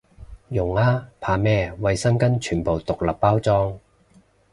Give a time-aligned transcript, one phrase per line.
[0.49, 3.77] 用啊，怕咩，衛生巾全部獨立包裝